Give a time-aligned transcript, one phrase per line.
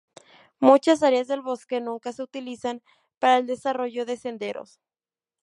[0.59, 2.81] Muchas áreas del bosque nunca se utilizarán
[3.19, 4.79] para el desarrollo de senderos.